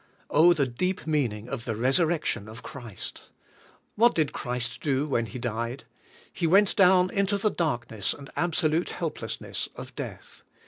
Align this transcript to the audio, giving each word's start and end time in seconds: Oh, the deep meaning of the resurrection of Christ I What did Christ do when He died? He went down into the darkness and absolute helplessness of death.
Oh, 0.31 0.53
the 0.53 0.65
deep 0.65 1.05
meaning 1.05 1.47
of 1.47 1.65
the 1.65 1.75
resurrection 1.75 2.49
of 2.49 2.63
Christ 2.63 3.21
I 3.23 3.29
What 3.97 4.15
did 4.15 4.33
Christ 4.33 4.81
do 4.81 5.07
when 5.07 5.27
He 5.27 5.37
died? 5.37 5.83
He 6.33 6.47
went 6.47 6.75
down 6.75 7.11
into 7.11 7.37
the 7.37 7.51
darkness 7.51 8.11
and 8.11 8.31
absolute 8.35 8.89
helplessness 8.89 9.69
of 9.75 9.93
death. 9.95 10.41